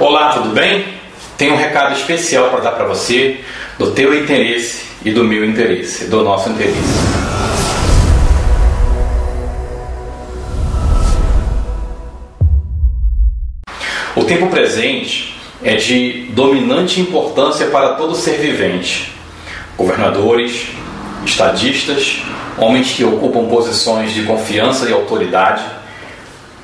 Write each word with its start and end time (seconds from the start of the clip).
Olá, 0.00 0.32
tudo 0.32 0.48
bem? 0.48 0.84
Tenho 1.38 1.54
um 1.54 1.56
recado 1.56 1.94
especial 1.94 2.50
para 2.50 2.58
dar 2.58 2.72
para 2.72 2.84
você 2.84 3.44
do 3.78 3.92
teu 3.92 4.12
interesse 4.12 4.86
e 5.04 5.12
do 5.12 5.22
meu 5.22 5.44
interesse, 5.44 6.06
do 6.06 6.24
nosso 6.24 6.50
interesse. 6.50 6.76
O 14.16 14.24
tempo 14.24 14.48
presente 14.48 15.36
é 15.62 15.76
de 15.76 16.28
dominante 16.32 17.00
importância 17.00 17.68
para 17.68 17.90
todo 17.90 18.16
ser 18.16 18.40
vivente. 18.40 19.12
Governadores, 19.76 20.70
estadistas, 21.24 22.20
homens 22.58 22.90
que 22.90 23.04
ocupam 23.04 23.46
posições 23.46 24.12
de 24.12 24.24
confiança 24.24 24.88
e 24.88 24.92
autoridade, 24.92 25.62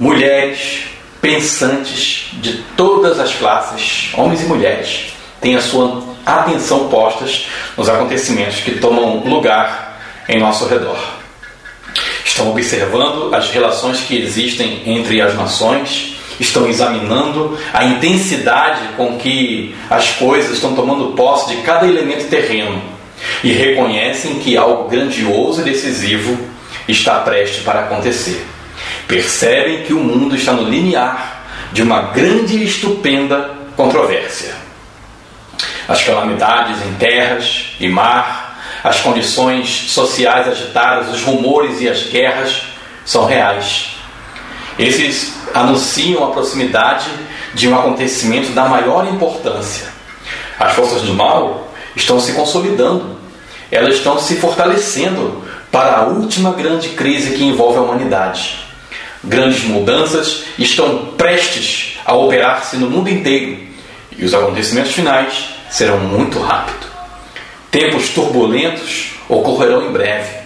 mulheres, 0.00 0.90
pensantes 1.20 2.30
de 2.34 2.62
todas 2.76 3.18
as 3.20 3.34
classes, 3.34 4.10
homens 4.14 4.42
e 4.42 4.46
mulheres, 4.46 5.12
têm 5.40 5.56
a 5.56 5.60
sua 5.60 6.02
atenção 6.24 6.88
postas 6.88 7.46
nos 7.76 7.88
acontecimentos 7.88 8.60
que 8.60 8.72
tomam 8.72 9.18
lugar 9.18 10.00
em 10.28 10.38
nosso 10.38 10.66
redor. 10.66 10.98
Estão 12.24 12.50
observando 12.50 13.34
as 13.34 13.50
relações 13.50 14.00
que 14.00 14.16
existem 14.16 14.82
entre 14.86 15.20
as 15.20 15.34
nações, 15.34 16.16
estão 16.38 16.66
examinando 16.68 17.58
a 17.72 17.84
intensidade 17.84 18.80
com 18.96 19.18
que 19.18 19.74
as 19.90 20.10
coisas 20.12 20.52
estão 20.52 20.74
tomando 20.74 21.14
posse 21.14 21.54
de 21.54 21.62
cada 21.62 21.86
elemento 21.86 22.28
terreno 22.28 22.80
e 23.44 23.52
reconhecem 23.52 24.38
que 24.38 24.56
algo 24.56 24.88
grandioso 24.88 25.60
e 25.60 25.64
decisivo 25.64 26.38
está 26.88 27.18
prestes 27.20 27.62
para 27.62 27.80
acontecer 27.80 28.46
percebem 29.10 29.82
que 29.82 29.92
o 29.92 29.98
mundo 29.98 30.36
está 30.36 30.52
no 30.52 30.70
linear 30.70 31.42
de 31.72 31.82
uma 31.82 32.00
grande 32.00 32.56
e 32.56 32.64
estupenda 32.64 33.50
controvérsia. 33.76 34.54
As 35.88 36.04
calamidades 36.04 36.80
em 36.86 36.94
terras 36.94 37.72
e 37.80 37.88
mar, 37.88 38.56
as 38.84 39.00
condições 39.00 39.90
sociais 39.90 40.46
agitadas, 40.46 41.12
os 41.12 41.22
rumores 41.22 41.80
e 41.80 41.88
as 41.88 42.04
guerras 42.04 42.62
são 43.04 43.26
reais. 43.26 43.96
Esses 44.78 45.34
anunciam 45.52 46.24
a 46.24 46.30
proximidade 46.30 47.10
de 47.52 47.68
um 47.68 47.76
acontecimento 47.76 48.52
da 48.52 48.66
maior 48.66 49.08
importância. 49.08 49.88
As 50.58 50.72
forças 50.74 51.02
do 51.02 51.14
mal 51.14 51.72
estão 51.96 52.20
se 52.20 52.32
consolidando, 52.32 53.16
elas 53.72 53.96
estão 53.96 54.20
se 54.20 54.36
fortalecendo 54.36 55.42
para 55.72 55.96
a 55.96 56.02
última 56.02 56.52
grande 56.52 56.90
crise 56.90 57.32
que 57.32 57.44
envolve 57.44 57.78
a 57.78 57.82
humanidade 57.82 58.69
Grandes 59.22 59.64
mudanças 59.64 60.44
estão 60.58 61.12
prestes 61.18 61.98
a 62.06 62.14
operar-se 62.14 62.76
no 62.76 62.88
mundo 62.88 63.10
inteiro 63.10 63.58
e 64.16 64.24
os 64.24 64.32
acontecimentos 64.32 64.92
finais 64.92 65.50
serão 65.70 65.98
muito 65.98 66.38
rápidos. 66.40 66.88
Tempos 67.70 68.08
turbulentos 68.08 69.12
ocorrerão 69.28 69.86
em 69.86 69.92
breve. 69.92 70.40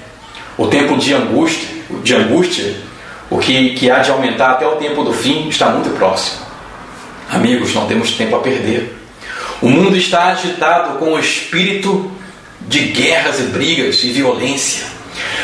O 0.59 0.67
tempo 0.67 0.97
de 0.97 1.15
angústia, 1.15 1.69
de 2.03 2.15
angústia, 2.15 2.77
o 3.31 3.39
que, 3.39 3.75
que 3.75 3.91
há 3.91 4.01
de 4.01 4.11
aumentar 4.11 4.53
até 4.53 4.67
o 4.67 4.77
tempo 4.77 5.03
do 5.03 5.13
fim, 5.13 5.49
está 5.49 5.71
muito 5.71 5.91
próximo. 5.97 6.45
Amigos, 7.31 7.75
não 7.75 7.87
temos 7.87 8.13
tempo 8.13 8.37
a 8.37 8.41
perder. 8.41 8.95
O 9.63 9.69
mundo 9.69 9.97
está 9.97 10.27
agitado 10.27 10.99
com 10.99 11.15
o 11.15 11.19
espírito 11.19 12.11
de 12.61 12.81
guerras 12.81 13.41
e 13.41 13.45
brigas 13.45 14.05
e 14.05 14.11
violência. 14.11 14.87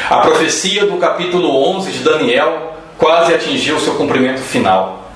A 0.09 0.19
profecia 0.19 0.85
do 0.87 0.97
capítulo 0.97 1.77
11 1.77 1.93
de 1.93 1.99
Daniel 2.01 2.70
quase 3.01 3.33
atingiu 3.33 3.81
seu 3.81 3.95
cumprimento 3.95 4.41
final. 4.43 5.11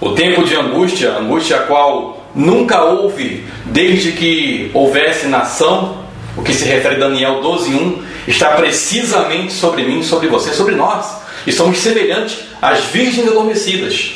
O 0.00 0.10
tempo 0.10 0.42
de 0.42 0.56
angústia, 0.56 1.12
angústia 1.12 1.56
a 1.56 1.60
qual 1.60 2.26
nunca 2.34 2.82
houve 2.82 3.46
desde 3.64 4.10
que 4.10 4.68
houvesse 4.74 5.28
nação, 5.28 5.98
o 6.36 6.42
que 6.42 6.52
se 6.52 6.64
refere 6.64 6.96
a 6.96 6.98
Daniel 6.98 7.40
12:1, 7.40 8.02
está 8.26 8.50
precisamente 8.50 9.52
sobre 9.52 9.84
mim, 9.84 10.02
sobre 10.02 10.26
você, 10.26 10.52
sobre 10.52 10.74
nós. 10.74 11.22
E 11.46 11.52
somos 11.52 11.78
semelhantes 11.78 12.40
às 12.60 12.80
virgens 12.86 13.28
adormecidas. 13.28 14.14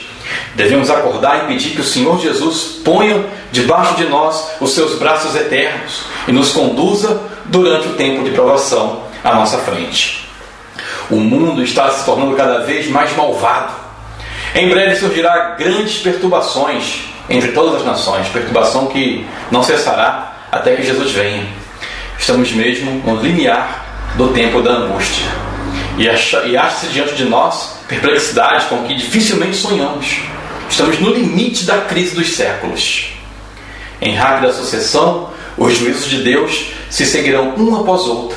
Devemos 0.57 0.91
acordar 0.91 1.45
e 1.45 1.47
pedir 1.47 1.71
que 1.71 1.81
o 1.81 1.85
Senhor 1.85 2.21
Jesus 2.21 2.81
ponha 2.85 3.25
debaixo 3.53 3.95
de 3.95 4.05
nós 4.05 4.49
os 4.61 4.73
seus 4.73 4.99
braços 4.99 5.37
eternos 5.37 6.03
e 6.27 6.33
nos 6.33 6.51
conduza 6.51 7.23
durante 7.45 7.87
o 7.87 7.93
tempo 7.93 8.25
de 8.25 8.31
provação 8.31 9.03
à 9.23 9.35
nossa 9.37 9.59
frente. 9.59 10.26
O 11.11 11.17
mundo 11.17 11.63
está 11.63 11.91
se 11.91 12.05
tornando 12.05 12.35
cada 12.35 12.61
vez 12.61 12.89
mais 12.89 13.15
malvado. 13.17 13.73
Em 14.55 14.69
breve 14.69 14.97
surgirá 14.97 15.55
grandes 15.59 15.99
perturbações 15.99 17.05
entre 17.29 17.53
todas 17.53 17.77
as 17.77 17.85
nações, 17.85 18.29
perturbação 18.29 18.87
que 18.87 19.27
não 19.51 19.63
cessará 19.63 20.37
até 20.51 20.75
que 20.75 20.83
Jesus 20.83 21.13
venha. 21.13 21.47
Estamos 22.19 22.53
mesmo 22.53 23.03
no 23.05 23.21
limiar 23.21 23.85
do 24.17 24.29
tempo 24.29 24.63
da 24.63 24.73
angústia. 24.73 25.27
E 25.99 26.09
acha-se 26.57 26.89
diante 26.89 27.15
de 27.15 27.25
nós 27.25 27.77
perplexidade 27.89 28.67
com 28.67 28.85
que 28.85 28.95
dificilmente 28.95 29.57
sonhamos. 29.57 30.19
Estamos 30.69 30.99
no 30.99 31.13
limite 31.13 31.65
da 31.65 31.79
crise 31.79 32.15
dos 32.15 32.35
séculos. 32.35 33.13
Em 34.01 34.15
rápida 34.15 34.53
sucessão, 34.53 35.31
os 35.57 35.77
juízos 35.77 36.11
de 36.11 36.23
Deus 36.23 36.67
se 36.91 37.07
seguirão 37.07 37.55
um 37.57 37.77
após 37.77 38.03
outro: 38.03 38.37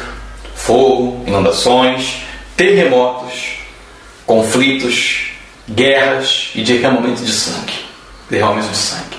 fogo, 0.56 1.24
inundações, 1.28 2.24
terremotos, 2.60 3.54
conflitos, 4.26 5.32
guerras 5.70 6.50
e 6.54 6.62
derramamento 6.62 7.24
de 7.24 7.32
sangue. 7.32 7.86
Derramamento 8.30 8.68
de 8.68 8.76
sangue. 8.76 9.18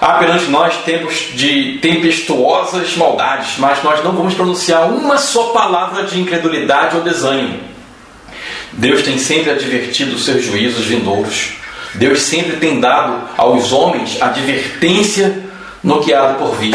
Há 0.00 0.14
perante 0.14 0.46
nós 0.46 0.74
tempos 0.78 1.28
de 1.34 1.78
tempestuosas 1.82 2.96
maldades, 2.96 3.58
mas 3.58 3.82
nós 3.82 4.02
não 4.02 4.12
vamos 4.12 4.32
pronunciar 4.32 4.90
uma 4.90 5.18
só 5.18 5.48
palavra 5.50 6.04
de 6.04 6.18
incredulidade 6.18 6.96
ou 6.96 7.02
desânimo. 7.02 7.60
Deus 8.72 9.02
tem 9.02 9.18
sempre 9.18 9.50
advertido 9.50 10.16
os 10.16 10.24
seus 10.24 10.42
juízos 10.42 10.86
vindouros. 10.86 11.52
Deus 11.96 12.22
sempre 12.22 12.56
tem 12.56 12.80
dado 12.80 13.28
aos 13.36 13.72
homens 13.72 14.16
advertência 14.22 15.38
no 15.84 16.02
que 16.02 16.14
há 16.14 16.28
por 16.32 16.56
vir. 16.56 16.74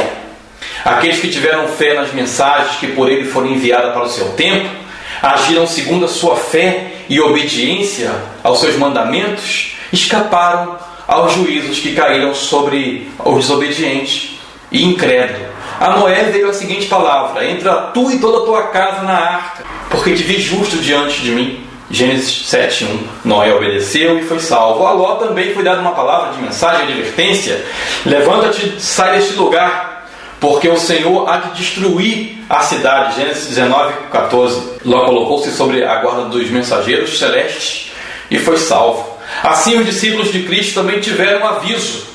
Aqueles 0.85 1.19
que 1.19 1.29
tiveram 1.29 1.67
fé 1.67 1.95
nas 1.95 2.13
mensagens 2.13 2.75
que 2.75 2.89
por 2.89 3.09
ele 3.09 3.25
foram 3.25 3.47
enviadas 3.47 3.91
para 3.91 4.03
o 4.03 4.09
seu 4.09 4.29
tempo, 4.33 4.85
agiram 5.21 5.67
segundo 5.67 6.05
a 6.05 6.09
sua 6.09 6.35
fé 6.35 6.93
e 7.09 7.19
obediência 7.19 8.11
aos 8.43 8.59
seus 8.59 8.75
mandamentos, 8.75 9.75
escaparam 9.91 10.77
aos 11.07 11.33
juízos 11.33 11.79
que 11.79 11.95
caíram 11.95 12.33
sobre 12.35 13.09
os 13.23 13.35
desobedientes 13.37 14.37
e 14.71 14.83
incrédulos. 14.83 15.47
A 15.79 15.91
Noé 15.91 16.23
veio 16.25 16.49
a 16.49 16.53
seguinte 16.53 16.87
palavra: 16.87 17.45
Entra 17.45 17.91
tu 17.93 18.11
e 18.11 18.19
toda 18.19 18.39
a 18.39 18.45
tua 18.45 18.63
casa 18.63 19.03
na 19.03 19.13
arca, 19.13 19.63
porque 19.89 20.13
te 20.13 20.23
vi 20.23 20.39
justo 20.39 20.77
diante 20.77 21.21
de 21.21 21.31
mim. 21.31 21.63
Gênesis 21.89 22.49
7:1. 22.49 23.07
Noé 23.23 23.53
obedeceu 23.53 24.19
e 24.19 24.23
foi 24.23 24.39
salvo. 24.39 24.85
A 24.85 24.91
Ló 24.91 25.15
também 25.15 25.53
foi 25.53 25.63
dada 25.63 25.79
uma 25.79 25.91
palavra 25.91 26.33
de 26.33 26.41
mensagem, 26.41 26.87
de 26.87 26.93
advertência: 26.93 27.63
Levanta-te, 28.05 28.75
sai 28.79 29.17
deste 29.17 29.35
lugar, 29.35 29.96
porque 30.39 30.69
o 30.69 30.77
Senhor 30.77 31.27
há 31.27 31.37
de 31.37 31.57
destruir 31.57 32.43
a 32.49 32.61
cidade. 32.61 33.15
Gênesis 33.15 33.47
19, 33.47 33.93
14. 34.11 34.77
Ló 34.85 35.05
colocou-se 35.05 35.51
sobre 35.51 35.83
a 35.83 36.01
guarda 36.01 36.25
dos 36.25 36.49
mensageiros 36.49 37.17
celestes 37.17 37.91
e 38.29 38.37
foi 38.37 38.57
salvo. 38.57 39.17
Assim, 39.43 39.77
os 39.77 39.85
discípulos 39.85 40.31
de 40.31 40.43
Cristo 40.43 40.75
também 40.75 40.99
tiveram 40.99 41.45
aviso 41.45 42.05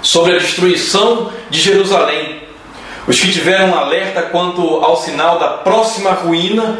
sobre 0.00 0.34
a 0.34 0.38
destruição 0.38 1.32
de 1.50 1.60
Jerusalém. 1.60 2.42
Os 3.06 3.18
que 3.18 3.32
tiveram 3.32 3.76
alerta 3.76 4.22
quanto 4.22 4.62
ao 4.76 4.96
sinal 4.96 5.38
da 5.38 5.48
próxima 5.48 6.12
ruína 6.12 6.78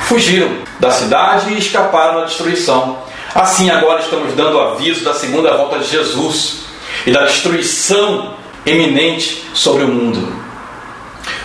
fugiram 0.00 0.50
da 0.80 0.90
cidade 0.90 1.52
e 1.52 1.58
escaparam 1.58 2.20
da 2.20 2.26
destruição. 2.26 2.98
Assim, 3.34 3.70
agora 3.70 4.00
estamos 4.00 4.34
dando 4.34 4.60
aviso 4.60 5.04
da 5.04 5.14
segunda 5.14 5.56
volta 5.56 5.78
de 5.78 5.90
Jesus 5.90 6.62
e 7.06 7.12
da 7.12 7.24
destruição 7.24 8.34
eminente 8.64 9.44
sobre 9.54 9.84
o 9.84 9.88
mundo. 9.88 10.42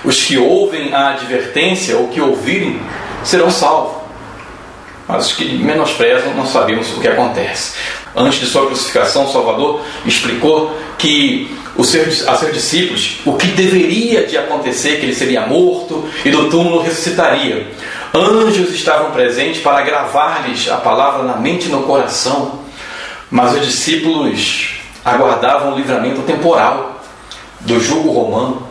Os 0.04 0.24
que 0.24 0.38
ouvem 0.38 0.94
a 0.94 1.10
advertência 1.10 1.98
ou 1.98 2.08
que 2.08 2.22
ouvirem 2.22 2.80
serão 3.24 3.50
salvos. 3.50 3.98
Mas 5.08 5.28
os 5.28 5.34
que 5.34 5.46
menosprezam 5.58 6.34
não 6.34 6.46
sabemos 6.46 6.92
o 6.96 7.00
que 7.00 7.08
acontece. 7.08 7.74
Antes 8.16 8.40
de 8.40 8.46
sua 8.46 8.66
crucificação, 8.66 9.32
Salvador 9.32 9.82
explicou 10.06 10.76
que 10.98 11.56
os 11.78 11.90
seus, 11.90 12.28
a 12.28 12.36
seus 12.36 12.54
discípulos 12.54 13.20
o 13.26 13.34
que 13.34 13.48
deveria 13.48 14.26
de 14.26 14.38
acontecer, 14.38 15.00
que 15.00 15.06
ele 15.06 15.16
seria 15.16 15.46
morto 15.46 16.04
e 16.26 16.32
do 16.32 16.50
túmulo 16.50 16.82
ressuscitaria. 16.82 17.68
Anjos 18.14 18.74
estavam 18.74 19.12
presentes 19.12 19.62
para 19.62 19.82
gravar-lhes 19.82 20.70
a 20.70 20.78
palavra 20.78 21.24
na 21.24 21.36
mente 21.36 21.68
e 21.68 21.72
no 21.72 21.84
coração, 21.84 22.62
mas 23.30 23.54
os 23.54 23.66
discípulos 23.66 24.80
aguardavam 25.06 25.74
o 25.74 25.76
livramento 25.76 26.22
temporal 26.24 26.97
do 27.68 27.80
jugo 27.80 28.12
romano 28.12 28.66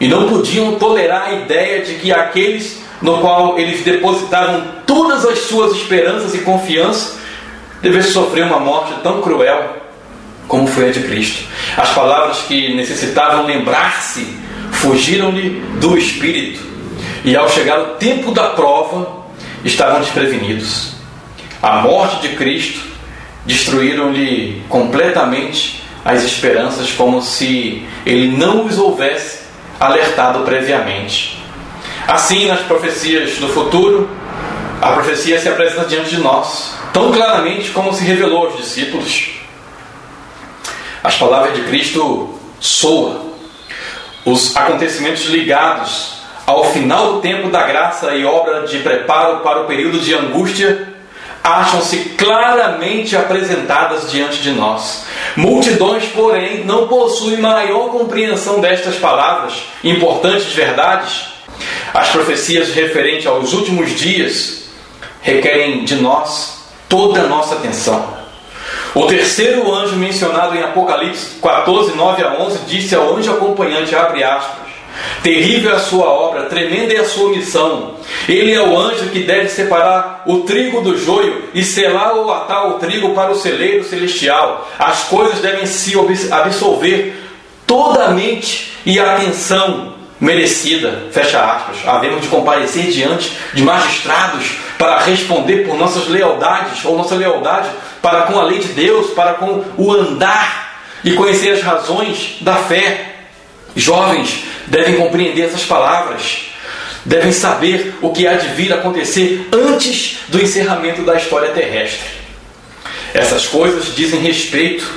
e 0.00 0.08
não 0.08 0.28
podiam 0.28 0.74
tolerar 0.74 1.28
a 1.28 1.32
ideia 1.34 1.82
de 1.84 1.94
que 1.94 2.12
aqueles 2.12 2.82
no 3.00 3.18
qual 3.18 3.58
eles 3.58 3.82
depositavam 3.84 4.62
todas 4.86 5.24
as 5.24 5.40
suas 5.40 5.72
esperanças 5.76 6.34
e 6.34 6.38
confiança 6.38 7.18
devessem 7.80 8.12
sofrer 8.12 8.44
uma 8.44 8.58
morte 8.58 8.92
tão 9.02 9.22
cruel. 9.22 9.82
como 10.46 10.66
foi 10.66 10.90
a 10.90 10.92
de 10.92 11.00
Cristo. 11.00 11.44
As 11.74 11.90
palavras 11.94 12.42
que 12.42 12.74
necessitavam 12.74 13.46
lembrar-se 13.46 14.36
fugiram-lhe 14.72 15.62
do 15.80 15.96
espírito, 15.96 16.60
e 17.24 17.34
ao 17.34 17.48
chegar 17.48 17.80
o 17.80 17.84
tempo 17.94 18.30
da 18.30 18.50
prova, 18.50 19.24
estavam 19.64 20.00
desprevenidos. 20.00 20.96
A 21.62 21.76
morte 21.76 22.28
de 22.28 22.36
Cristo 22.36 22.80
destruíram-lhe 23.46 24.62
completamente 24.68 25.83
as 26.04 26.22
esperanças, 26.22 26.92
como 26.92 27.22
se 27.22 27.86
ele 28.04 28.36
não 28.36 28.66
os 28.66 28.78
houvesse 28.78 29.40
alertado 29.80 30.40
previamente. 30.40 31.42
Assim, 32.06 32.46
nas 32.46 32.60
profecias 32.60 33.38
do 33.38 33.48
futuro, 33.48 34.08
a 34.80 34.92
profecia 34.92 35.40
se 35.40 35.48
apresenta 35.48 35.86
diante 35.86 36.10
de 36.10 36.18
nós, 36.18 36.74
tão 36.92 37.10
claramente 37.10 37.70
como 37.70 37.92
se 37.94 38.04
revelou 38.04 38.46
aos 38.46 38.56
discípulos. 38.58 39.30
As 41.02 41.16
palavras 41.16 41.54
de 41.54 41.62
Cristo 41.62 42.38
soam. 42.60 43.32
Os 44.24 44.56
acontecimentos 44.56 45.26
ligados 45.26 46.14
ao 46.46 46.72
final 46.72 47.14
do 47.14 47.20
tempo 47.20 47.48
da 47.48 47.62
graça 47.66 48.14
e 48.14 48.24
obra 48.24 48.66
de 48.66 48.78
preparo 48.78 49.38
para 49.38 49.62
o 49.62 49.66
período 49.66 49.98
de 49.98 50.14
angústia 50.14 50.93
acham-se 51.44 51.98
claramente 52.16 53.14
apresentadas 53.14 54.10
diante 54.10 54.40
de 54.40 54.50
nós. 54.52 55.04
Multidões, 55.36 56.06
porém, 56.06 56.64
não 56.64 56.88
possuem 56.88 57.36
maior 57.36 57.90
compreensão 57.90 58.62
destas 58.62 58.96
palavras, 58.96 59.52
importantes 59.84 60.50
verdades. 60.54 61.26
As 61.92 62.08
profecias 62.08 62.70
referentes 62.70 63.26
aos 63.26 63.52
últimos 63.52 63.90
dias 63.90 64.64
requerem 65.20 65.84
de 65.84 65.96
nós 65.96 66.64
toda 66.88 67.20
a 67.20 67.26
nossa 67.28 67.56
atenção. 67.56 68.24
O 68.94 69.06
terceiro 69.06 69.70
anjo 69.74 69.96
mencionado 69.96 70.56
em 70.56 70.62
Apocalipse 70.62 71.38
14, 71.42 71.94
9 71.94 72.22
a 72.22 72.40
11 72.40 72.58
disse 72.66 72.94
ao 72.94 73.16
anjo 73.16 73.32
acompanhante, 73.32 73.94
abre 73.94 74.24
aspas, 74.24 74.63
Terrível 75.22 75.72
é 75.72 75.76
a 75.76 75.80
sua 75.80 76.06
obra, 76.06 76.44
tremenda 76.44 76.92
é 76.92 76.98
a 76.98 77.04
sua 77.04 77.30
missão. 77.30 77.94
Ele 78.28 78.52
é 78.52 78.60
o 78.60 78.78
anjo 78.78 79.08
que 79.10 79.20
deve 79.20 79.48
separar 79.48 80.22
o 80.26 80.40
trigo 80.40 80.80
do 80.80 80.96
joio 80.98 81.48
e 81.54 81.64
selar 81.64 82.14
ou 82.14 82.32
atar 82.32 82.68
o 82.68 82.74
trigo 82.74 83.14
para 83.14 83.32
o 83.32 83.34
celeiro 83.34 83.84
celestial. 83.84 84.70
As 84.78 85.04
coisas 85.04 85.40
devem 85.40 85.66
se 85.66 85.94
absolver 86.30 87.16
toda 87.66 88.04
a 88.04 88.10
mente 88.10 88.72
e 88.84 88.98
atenção 88.98 89.94
merecida. 90.20 91.04
Fecha 91.10 91.40
aspas. 91.40 91.76
Havemos 91.86 92.22
de 92.22 92.28
comparecer 92.28 92.90
diante 92.90 93.32
de 93.52 93.62
magistrados 93.62 94.56
para 94.78 94.98
responder 95.00 95.66
por 95.66 95.76
nossas 95.76 96.08
lealdades 96.08 96.84
ou 96.84 96.96
nossa 96.96 97.14
lealdade 97.14 97.68
para 98.00 98.22
com 98.22 98.38
a 98.38 98.44
lei 98.44 98.58
de 98.58 98.68
Deus, 98.68 99.10
para 99.12 99.34
com 99.34 99.64
o 99.76 99.92
andar 99.92 100.80
e 101.02 101.12
conhecer 101.12 101.50
as 101.50 101.62
razões 101.62 102.36
da 102.40 102.56
fé. 102.56 103.12
Jovens, 103.76 104.44
devem 104.66 104.96
compreender 104.96 105.42
essas 105.42 105.64
palavras, 105.64 106.46
devem 107.04 107.32
saber 107.32 107.94
o 108.00 108.10
que 108.10 108.26
há 108.26 108.34
de 108.34 108.48
vir 108.48 108.72
acontecer 108.72 109.48
antes 109.52 110.18
do 110.28 110.40
encerramento 110.40 111.02
da 111.02 111.16
história 111.16 111.50
terrestre. 111.50 112.08
Essas 113.12 113.46
coisas 113.46 113.94
dizem 113.94 114.20
respeito 114.20 114.90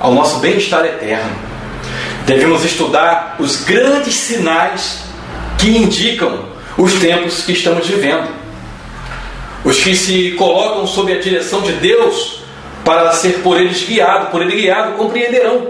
ao 0.00 0.12
nosso 0.12 0.38
bem-estar 0.38 0.84
eterno. 0.84 1.30
Devemos 2.26 2.64
estudar 2.64 3.36
os 3.38 3.64
grandes 3.64 4.14
sinais 4.14 5.00
que 5.58 5.68
indicam 5.68 6.46
os 6.76 6.94
tempos 6.94 7.42
que 7.42 7.52
estamos 7.52 7.86
vivendo. 7.86 8.28
Os 9.64 9.78
que 9.78 9.94
se 9.94 10.32
colocam 10.32 10.86
sob 10.86 11.12
a 11.12 11.20
direção 11.20 11.60
de 11.60 11.72
Deus 11.72 12.40
para 12.84 13.12
ser 13.12 13.40
por 13.40 13.58
eles 13.58 13.82
guiado, 13.82 14.26
por 14.26 14.42
ele 14.42 14.56
guiado, 14.60 14.92
compreenderão 14.92 15.68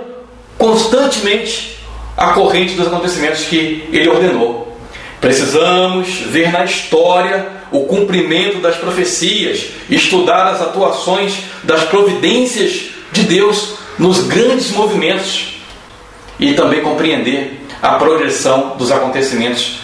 constantemente 0.58 1.73
a 2.16 2.28
corrente 2.28 2.74
dos 2.74 2.86
acontecimentos 2.86 3.44
que 3.44 3.88
ele 3.92 4.08
ordenou. 4.08 4.76
Precisamos 5.20 6.20
ver 6.26 6.52
na 6.52 6.64
história 6.64 7.48
o 7.72 7.86
cumprimento 7.86 8.58
das 8.58 8.76
profecias, 8.76 9.66
estudar 9.88 10.48
as 10.48 10.60
atuações 10.60 11.44
das 11.62 11.84
providências 11.84 12.90
de 13.10 13.22
Deus 13.22 13.74
nos 13.98 14.26
grandes 14.26 14.70
movimentos 14.70 15.60
e 16.38 16.52
também 16.52 16.82
compreender 16.82 17.66
a 17.80 17.92
progressão 17.92 18.76
dos 18.76 18.90
acontecimentos 18.92 19.80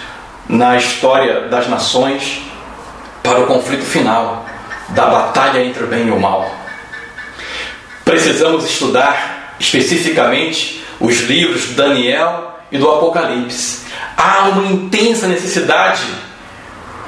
na 0.49 0.76
história 0.76 1.49
das 1.49 1.69
nações 1.69 2.43
para 3.23 3.41
o 3.41 3.47
conflito 3.47 3.85
final 3.85 4.44
da 4.88 5.06
batalha 5.06 5.65
entre 5.65 5.85
o 5.85 5.87
bem 5.87 6.09
e 6.09 6.11
o 6.11 6.19
mal. 6.19 6.50
Precisamos 8.05 8.65
estudar 8.65 9.55
especificamente 9.61 10.85
os 11.00 11.20
livros 11.23 11.69
de 11.69 11.75
Daniel 11.75 12.58
e 12.70 12.79
do 12.79 12.88
Apocalipse. 12.88 13.87
Há 14.17 14.50
uma 14.50 14.70
intensa 14.70 15.26
necessidade 15.26 16.05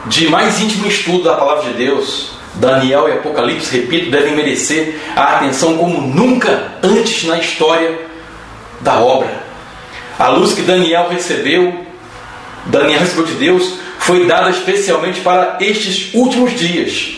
de 0.06 0.28
mais 0.28 0.60
íntimo 0.60 0.86
estudo 0.86 1.24
da 1.24 1.34
palavra 1.34 1.70
de 1.70 1.76
Deus. 1.76 2.32
Daniel 2.54 3.08
e 3.08 3.12
Apocalipse, 3.12 3.74
repito, 3.76 4.10
devem 4.10 4.34
merecer 4.34 5.00
a 5.16 5.36
atenção 5.36 5.76
como 5.78 6.00
nunca 6.00 6.72
antes 6.82 7.24
na 7.24 7.38
história 7.38 7.98
da 8.80 8.98
obra. 8.98 9.42
A 10.18 10.28
luz 10.28 10.52
que 10.52 10.62
Daniel 10.62 11.08
recebeu, 11.08 11.86
Daniel 12.66 13.00
recebeu 13.00 13.24
de 13.24 13.34
Deus, 13.34 13.74
foi 13.98 14.26
dada 14.26 14.50
especialmente 14.50 15.20
para 15.20 15.56
estes 15.60 16.12
últimos 16.12 16.58
dias. 16.58 17.14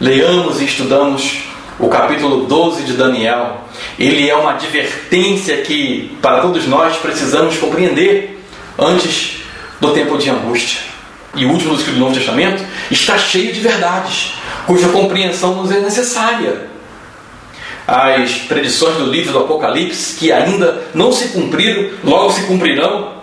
Leamos 0.00 0.60
e 0.60 0.64
estudamos 0.64 1.44
o 1.78 1.88
capítulo 1.88 2.46
12 2.46 2.82
de 2.82 2.94
Daniel, 2.94 3.65
ele 3.98 4.28
é 4.28 4.34
uma 4.34 4.52
advertência 4.52 5.58
que 5.58 6.16
para 6.20 6.40
todos 6.40 6.66
nós 6.66 6.96
precisamos 6.96 7.56
compreender 7.56 8.42
antes 8.78 9.38
do 9.80 9.90
tempo 9.92 10.18
de 10.18 10.30
angústia. 10.30 10.80
E 11.34 11.44
o 11.44 11.50
último 11.50 11.76
do 11.76 11.92
Novo 11.92 12.14
Testamento 12.14 12.64
está 12.90 13.18
cheio 13.18 13.52
de 13.52 13.60
verdades, 13.60 14.32
cuja 14.66 14.88
compreensão 14.88 15.54
nos 15.54 15.70
é 15.70 15.80
necessária. 15.80 16.68
As 17.86 18.32
predições 18.48 18.96
do 18.96 19.06
livro 19.06 19.32
do 19.32 19.40
Apocalipse, 19.40 20.16
que 20.16 20.32
ainda 20.32 20.84
não 20.94 21.12
se 21.12 21.28
cumpriram, 21.28 21.90
logo 22.02 22.32
se 22.32 22.42
cumprirão, 22.42 23.16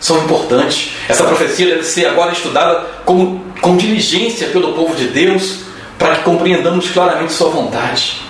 são 0.00 0.18
importantes. 0.24 0.92
Essa 1.08 1.24
profecia 1.24 1.66
deve 1.66 1.84
ser 1.84 2.06
agora 2.06 2.32
estudada 2.32 2.86
com, 3.04 3.38
com 3.60 3.76
diligência 3.76 4.48
pelo 4.48 4.72
povo 4.72 4.96
de 4.96 5.08
Deus, 5.08 5.60
para 5.98 6.16
que 6.16 6.22
compreendamos 6.24 6.90
claramente 6.90 7.32
Sua 7.32 7.50
vontade. 7.50 8.29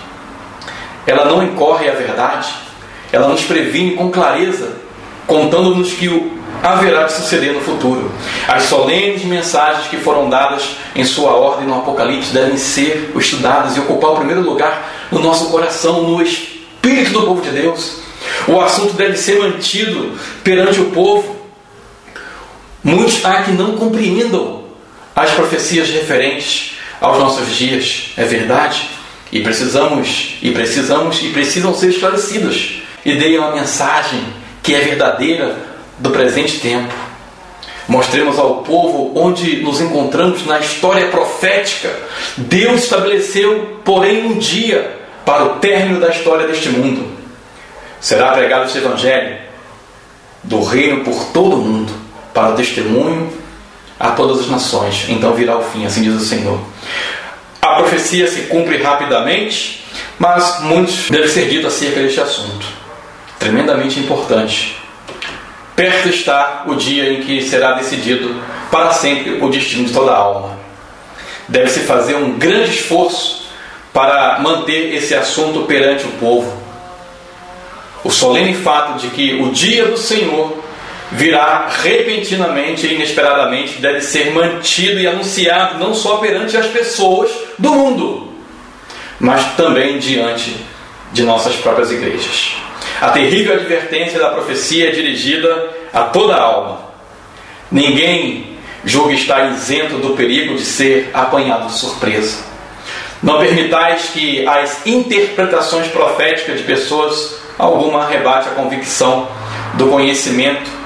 Ela 1.05 1.25
não 1.25 1.43
incorre 1.43 1.89
a 1.89 1.93
verdade, 1.93 2.53
ela 3.11 3.27
nos 3.27 3.43
previne 3.43 3.95
com 3.95 4.11
clareza, 4.11 4.73
contando-nos 5.27 5.93
que 5.93 6.07
o 6.07 6.39
haverá 6.63 7.03
de 7.03 7.13
suceder 7.13 7.53
no 7.53 7.61
futuro. 7.61 8.11
As 8.47 8.63
solenes 8.63 9.23
mensagens 9.23 9.87
que 9.87 9.97
foram 9.97 10.29
dadas 10.29 10.75
em 10.95 11.03
sua 11.03 11.31
ordem 11.31 11.67
no 11.67 11.75
Apocalipse 11.75 12.33
devem 12.33 12.57
ser 12.57 13.11
estudadas 13.15 13.75
e 13.75 13.79
ocupar 13.79 14.11
o 14.11 14.17
primeiro 14.17 14.41
lugar 14.41 14.91
no 15.11 15.19
nosso 15.19 15.49
coração, 15.49 16.03
no 16.03 16.21
espírito 16.21 17.11
do 17.11 17.23
povo 17.23 17.41
de 17.41 17.49
Deus. 17.49 18.01
O 18.47 18.59
assunto 18.59 18.93
deve 18.93 19.17
ser 19.17 19.39
mantido 19.39 20.13
perante 20.43 20.79
o 20.79 20.91
povo. 20.91 21.41
Muitos 22.83 23.23
há 23.25 23.43
que 23.43 23.51
não 23.51 23.77
compreendam 23.77 24.63
as 25.15 25.31
profecias 25.31 25.89
referentes 25.89 26.73
aos 26.99 27.17
nossos 27.17 27.55
dias. 27.55 28.11
É 28.17 28.23
verdade? 28.23 28.87
E 29.31 29.41
precisamos, 29.41 30.37
e 30.41 30.51
precisamos, 30.51 31.21
e 31.23 31.29
precisam 31.29 31.73
ser 31.73 31.89
esclarecidos. 31.89 32.81
E 33.05 33.15
deem 33.15 33.37
uma 33.37 33.51
mensagem 33.51 34.21
que 34.61 34.75
é 34.75 34.79
verdadeira 34.79 35.55
do 35.97 36.09
presente 36.09 36.59
tempo. 36.59 36.93
Mostremos 37.87 38.37
ao 38.37 38.57
povo 38.57 39.11
onde 39.15 39.57
nos 39.57 39.81
encontramos 39.81 40.45
na 40.45 40.59
história 40.59 41.07
profética. 41.07 41.91
Deus 42.37 42.83
estabeleceu, 42.83 43.79
porém, 43.83 44.25
um 44.25 44.37
dia 44.37 44.99
para 45.25 45.45
o 45.45 45.49
término 45.59 45.99
da 45.99 46.09
história 46.09 46.47
deste 46.47 46.69
mundo. 46.69 47.17
Será 47.99 48.31
pregado 48.31 48.65
este 48.65 48.79
Evangelho 48.79 49.37
do 50.43 50.63
reino 50.63 51.03
por 51.03 51.25
todo 51.25 51.55
o 51.55 51.61
mundo, 51.61 51.93
para 52.33 52.53
o 52.53 52.55
testemunho 52.55 53.31
a 53.99 54.11
todas 54.11 54.39
as 54.39 54.49
nações. 54.49 55.05
Então 55.07 55.33
virá 55.33 55.57
o 55.57 55.63
fim, 55.63 55.85
assim 55.85 56.01
diz 56.01 56.15
o 56.15 56.25
Senhor. 56.25 56.59
A 57.61 57.75
profecia 57.75 58.27
se 58.27 58.41
cumpre 58.43 58.81
rapidamente, 58.81 59.85
mas 60.17 60.61
muitos 60.61 61.11
deve 61.11 61.27
ser 61.27 61.47
dito 61.47 61.67
acerca 61.67 62.01
deste 62.01 62.19
assunto. 62.19 62.65
Tremendamente 63.37 63.99
importante. 63.99 64.77
Perto 65.75 66.09
está 66.09 66.63
o 66.65 66.75
dia 66.75 67.13
em 67.13 67.21
que 67.21 67.41
será 67.41 67.73
decidido 67.73 68.41
para 68.71 68.91
sempre 68.93 69.33
o 69.41 69.49
destino 69.49 69.85
de 69.85 69.93
toda 69.93 70.11
a 70.11 70.17
alma. 70.17 70.57
Deve-se 71.47 71.81
fazer 71.81 72.15
um 72.15 72.37
grande 72.37 72.71
esforço 72.71 73.47
para 73.93 74.39
manter 74.39 74.95
esse 74.95 75.13
assunto 75.13 75.61
perante 75.63 76.05
o 76.05 76.11
povo. 76.13 76.61
O 78.03 78.09
solene 78.09 78.55
fato 78.55 78.99
de 78.99 79.09
que 79.09 79.35
o 79.35 79.51
dia 79.51 79.85
do 79.85 79.97
Senhor 79.97 80.60
virá 81.11 81.67
repentinamente 81.67 82.87
e 82.87 82.95
inesperadamente, 82.95 83.81
deve 83.81 84.01
ser 84.01 84.31
mantido 84.31 84.99
e 84.99 85.07
anunciado 85.07 85.77
não 85.77 85.93
só 85.93 86.17
perante 86.17 86.55
as 86.55 86.67
pessoas 86.67 87.29
do 87.59 87.71
mundo, 87.71 88.33
mas 89.19 89.43
também 89.55 89.99
diante 89.99 90.55
de 91.11 91.23
nossas 91.23 91.55
próprias 91.57 91.91
igrejas. 91.91 92.55
A 93.01 93.09
terrível 93.09 93.55
advertência 93.55 94.19
da 94.19 94.29
profecia 94.29 94.87
é 94.87 94.91
dirigida 94.91 95.69
a 95.93 96.03
toda 96.03 96.35
a 96.35 96.41
alma. 96.41 96.79
Ninguém 97.69 98.57
julga 98.85 99.13
estar 99.13 99.51
isento 99.51 99.97
do 99.97 100.15
perigo 100.15 100.55
de 100.55 100.63
ser 100.63 101.09
apanhado 101.13 101.67
de 101.67 101.73
surpresa. 101.73 102.43
Não 103.21 103.39
permitais 103.39 104.09
que 104.13 104.47
as 104.47 104.85
interpretações 104.85 105.87
proféticas 105.87 106.59
de 106.59 106.63
pessoas 106.63 107.35
alguma 107.57 108.05
arrebate 108.05 108.49
a 108.49 108.51
convicção 108.53 109.27
do 109.75 109.87
conhecimento 109.87 110.80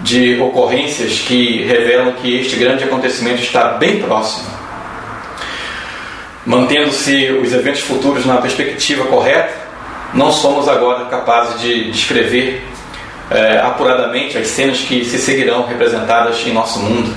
de 0.00 0.40
ocorrências 0.40 1.20
que 1.20 1.64
revelam 1.64 2.12
que 2.12 2.38
este 2.38 2.56
grande 2.56 2.84
acontecimento 2.84 3.42
está 3.42 3.72
bem 3.72 4.00
próximo. 4.00 4.48
Mantendo-se 6.46 7.30
os 7.32 7.52
eventos 7.52 7.80
futuros 7.80 8.24
na 8.24 8.36
perspectiva 8.36 9.04
correta, 9.04 9.52
não 10.14 10.32
somos 10.32 10.68
agora 10.68 11.04
capazes 11.06 11.60
de 11.60 11.90
descrever 11.90 12.62
é, 13.30 13.58
apuradamente 13.58 14.38
as 14.38 14.46
cenas 14.46 14.78
que 14.78 15.04
se 15.04 15.18
seguirão 15.18 15.66
representadas 15.66 16.46
em 16.46 16.52
nosso 16.52 16.78
mundo. 16.78 17.14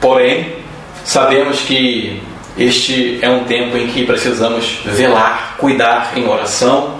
Porém, 0.00 0.56
sabemos 1.04 1.60
que 1.60 2.20
este 2.58 3.18
é 3.22 3.30
um 3.30 3.44
tempo 3.44 3.76
em 3.78 3.86
que 3.86 4.04
precisamos 4.04 4.80
velar, 4.84 5.56
cuidar 5.56 6.12
em 6.14 6.28
oração, 6.28 6.98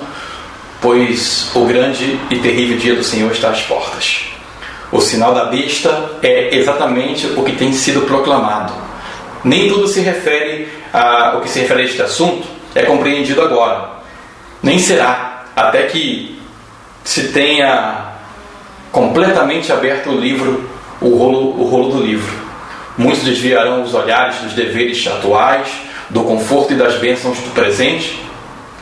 pois 0.80 1.50
o 1.54 1.66
grande 1.66 2.18
e 2.30 2.36
terrível 2.36 2.78
dia 2.78 2.94
do 2.94 3.04
Senhor 3.04 3.30
está 3.30 3.50
às 3.50 3.60
portas. 3.62 4.31
O 4.92 5.00
sinal 5.00 5.32
da 5.32 5.46
besta 5.46 6.18
é 6.22 6.54
exatamente 6.54 7.26
o 7.28 7.42
que 7.42 7.52
tem 7.52 7.72
sido 7.72 8.02
proclamado. 8.02 8.74
Nem 9.42 9.68
tudo 9.68 9.88
se 9.88 10.00
refere 10.00 10.68
a 10.92 11.38
o 11.38 11.40
que 11.40 11.48
se 11.48 11.60
refere 11.60 11.80
a 11.80 11.84
este 11.84 12.02
assunto 12.02 12.46
é 12.74 12.82
compreendido 12.82 13.40
agora. 13.40 13.88
Nem 14.62 14.78
será 14.78 15.44
até 15.56 15.84
que 15.84 16.38
se 17.02 17.28
tenha 17.28 18.12
completamente 18.92 19.72
aberto 19.72 20.10
o 20.10 20.20
livro, 20.20 20.68
o 21.00 21.16
rolo, 21.16 21.60
o 21.60 21.64
rolo 21.64 21.92
do 21.92 22.02
livro. 22.02 22.42
Muitos 22.96 23.24
desviarão 23.24 23.82
os 23.82 23.94
olhares 23.94 24.36
dos 24.40 24.52
deveres 24.52 25.06
atuais, 25.06 25.68
do 26.10 26.22
conforto 26.22 26.74
e 26.74 26.76
das 26.76 26.96
bênçãos 26.96 27.38
do 27.38 27.50
presente 27.54 28.22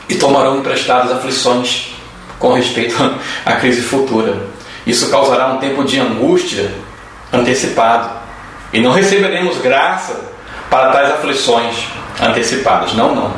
e 0.09 0.15
tomarão 0.15 0.57
emprestadas 0.57 1.11
aflições 1.13 1.95
com 2.37 2.51
respeito 2.53 2.97
à 3.45 3.53
crise 3.53 3.81
futura. 3.81 4.50
Isso 4.85 5.09
causará 5.09 5.47
um 5.47 5.57
tempo 5.57 5.83
de 5.83 5.99
angústia 5.99 6.71
antecipado 7.31 8.09
e 8.73 8.79
não 8.79 8.91
receberemos 8.91 9.57
graça 9.57 10.31
para 10.69 10.91
tais 10.91 11.11
aflições 11.11 11.87
antecipadas. 12.21 12.93
Não, 12.93 13.13
não. 13.13 13.31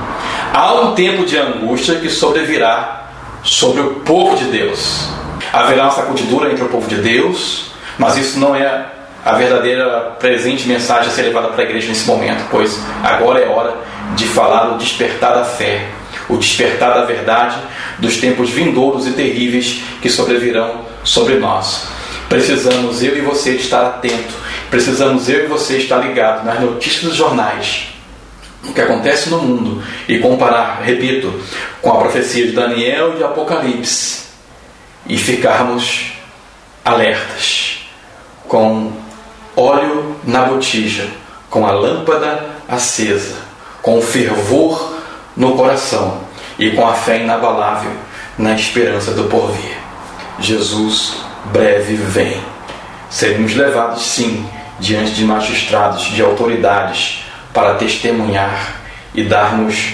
Há 0.54 0.74
um 0.76 0.94
tempo 0.94 1.26
de 1.26 1.38
angústia 1.38 1.96
que 1.96 2.10
sobrevirá 2.10 3.08
sobre 3.44 3.82
o 3.82 3.96
povo 3.96 4.38
de 4.38 4.46
Deus. 4.46 5.08
Haverá 5.52 5.84
uma 5.84 5.92
sacudidura 5.92 6.52
entre 6.52 6.64
o 6.64 6.70
povo 6.70 6.88
de 6.88 6.96
Deus, 6.96 7.72
mas 7.98 8.18
isso 8.18 8.40
não 8.40 8.56
é 8.56 8.86
a 9.26 9.34
verdadeira 9.34 10.16
presente 10.20 10.68
mensagem 10.68 11.10
a 11.10 11.12
ser 11.12 11.24
levada 11.24 11.48
para 11.50 11.62
a 11.62 11.66
igreja 11.66 11.88
nesse 11.88 12.06
momento, 12.08 12.46
pois 12.52 12.80
agora 13.04 13.40
é 13.40 13.48
hora 13.48 13.76
de 14.16 14.26
falar 14.26 14.74
o 14.74 14.78
despertar 14.78 15.34
da 15.34 15.46
fé, 15.46 15.88
o 16.30 16.38
despertar 16.38 16.94
da 16.94 17.06
verdade 17.06 17.58
dos 18.00 18.18
tempos 18.18 18.50
vindouros 18.50 19.08
e 19.08 19.12
terríveis 19.12 19.82
que 20.02 20.10
sobrevirão 20.10 20.93
sobre 21.04 21.36
nós. 21.36 21.88
Precisamos 22.30 23.04
eu 23.04 23.18
e 23.18 23.22
você 23.22 23.52
estar 23.52 23.86
atento, 23.86 24.34
precisamos 24.70 25.30
eu 25.30 25.46
e 25.46 25.48
você 25.48 25.78
estar 25.78 25.98
ligado 25.98 26.46
nas 26.46 26.60
notícias 26.60 27.04
dos 27.04 27.16
jornais, 27.16 27.90
o 28.64 28.74
que 28.74 28.82
acontece 28.82 29.30
no 29.30 29.40
mundo 29.40 29.84
e 30.08 30.20
comparar, 30.20 30.82
repito, 30.82 31.34
com 31.82 31.92
a 31.92 31.98
profecia 31.98 32.48
de 32.48 32.54
Daniel 32.54 33.14
e 33.14 33.18
de 33.18 33.24
Apocalipse 33.24 34.24
e 35.06 35.18
ficarmos 35.18 36.14
alertas 36.84 37.80
com 38.48 38.92
óleo 39.56 40.16
na 40.24 40.44
botija, 40.44 41.08
com 41.50 41.68
a 41.68 41.72
lâmpada 41.72 42.50
acesa, 42.68 43.36
com 43.82 44.00
o 44.00 44.02
fervor 44.02 44.98
no 45.36 45.56
coração 45.56 46.22
e 46.58 46.72
com 46.72 46.88
a 46.88 46.94
fé 46.94 47.22
inabalável 47.22 47.92
na 48.38 48.54
esperança 48.54 49.12
do 49.12 49.26
porvir. 49.26 49.83
Jesus 50.44 51.14
breve 51.54 51.96
vem. 51.96 52.38
Seremos 53.10 53.56
levados, 53.56 54.02
sim, 54.04 54.46
diante 54.78 55.12
de 55.12 55.24
magistrados, 55.24 56.04
de 56.04 56.22
autoridades, 56.22 57.24
para 57.54 57.76
testemunhar 57.76 58.82
e 59.16 59.24
darmos 59.24 59.94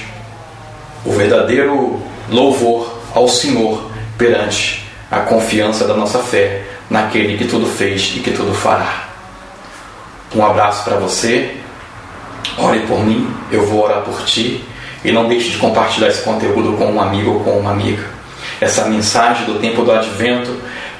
o 1.05 1.11
verdadeiro 1.11 2.01
louvor 2.31 2.99
ao 3.13 3.27
Senhor 3.27 3.91
perante 4.17 4.83
a 5.11 5.19
confiança 5.19 5.85
da 5.85 5.93
nossa 5.93 6.17
fé 6.17 6.63
naquele 6.89 7.37
que 7.37 7.45
tudo 7.45 7.67
fez 7.67 8.13
e 8.15 8.19
que 8.19 8.31
tudo 8.31 8.51
fará. 8.51 9.03
Um 10.35 10.43
abraço 10.43 10.83
para 10.83 10.97
você. 10.97 11.57
Ore 12.57 12.79
por 12.87 13.05
mim, 13.05 13.31
eu 13.51 13.67
vou 13.67 13.83
orar 13.83 14.01
por 14.01 14.25
ti. 14.25 14.65
E 15.05 15.11
não 15.11 15.27
deixe 15.27 15.51
de 15.51 15.57
compartilhar 15.57 16.07
esse 16.07 16.23
conteúdo 16.23 16.75
com 16.75 16.91
um 16.91 16.99
amigo 16.99 17.33
ou 17.33 17.39
com 17.41 17.51
uma 17.51 17.71
amiga. 17.71 18.18
Essa 18.61 18.85
mensagem 18.85 19.45
do 19.45 19.59
tempo 19.59 19.83
do 19.83 19.91
advento 19.91 20.55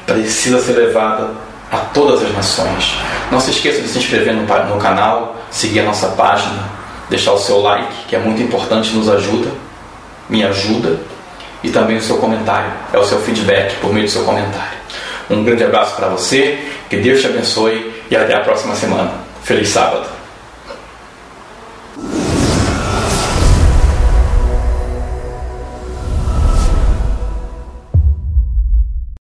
precisa 0.06 0.60
ser 0.62 0.74
levada 0.74 1.30
a 1.72 1.78
todas 1.78 2.24
as 2.24 2.34
nações. 2.34 2.98
Não 3.32 3.40
se 3.40 3.52
esqueça 3.52 3.82
de 3.82 3.88
se 3.88 4.00
inscrever 4.00 4.34
no, 4.34 4.44
no 4.44 4.82
canal, 4.82 5.38
seguir 5.52 5.82
a 5.82 5.84
nossa 5.84 6.08
página, 6.10 6.64
deixar 7.10 7.34
o 7.34 7.38
seu 7.38 7.62
like, 7.62 7.94
que 8.08 8.16
é 8.16 8.20
muito 8.20 8.42
importante, 8.42 8.92
nos 8.94 9.10
ajuda, 9.10 9.52
me 10.30 10.44
ajuda, 10.44 11.00
e 11.64 11.70
também 11.70 11.98
o 11.98 12.02
seu 12.02 12.18
comentário, 12.18 12.72
é 12.94 12.98
o 12.98 13.06
seu 13.06 13.20
feedback 13.20 13.76
por 13.82 13.94
meio 13.94 14.06
do 14.06 14.12
seu 14.12 14.24
comentário. 14.24 14.80
Um 15.30 15.44
grande 15.44 15.64
abraço 15.64 15.96
para 15.96 16.08
você, 16.08 16.58
que 16.90 16.98
Deus 16.98 17.22
te 17.22 17.28
abençoe 17.28 17.94
e 18.10 18.16
até 18.16 18.36
a 18.36 18.40
próxima 18.40 18.76
semana. 18.76 19.12
Feliz 19.44 19.70
sábado! 19.70 20.19